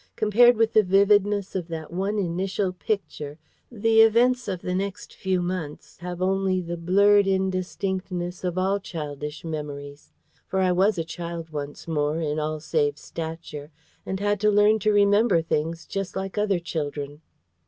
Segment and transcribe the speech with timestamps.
[0.15, 3.37] Compared with the vividness of that one initial Picture,
[3.71, 9.45] the events of the next few months have only the blurred indistinctness of all childish
[9.45, 10.11] memories.
[10.47, 13.69] For I was a child once more, in all save stature,
[14.03, 17.21] and had to learn to remember things just like other children.